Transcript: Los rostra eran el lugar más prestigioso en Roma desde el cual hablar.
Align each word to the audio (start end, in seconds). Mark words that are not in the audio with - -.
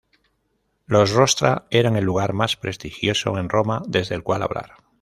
Los 0.87 1.11
rostra 1.11 1.67
eran 1.69 1.95
el 1.95 2.03
lugar 2.05 2.33
más 2.33 2.55
prestigioso 2.55 3.37
en 3.37 3.49
Roma 3.49 3.83
desde 3.87 4.15
el 4.15 4.23
cual 4.23 4.41
hablar. 4.41 4.71